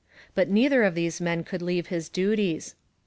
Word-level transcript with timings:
But 0.33 0.49
neither 0.49 0.81
of 0.81 0.95
these 0.95 1.21
men 1.21 1.43
could 1.43 1.61
leave 1.61 1.89
his 1.93 2.09
duties. 2.09 2.73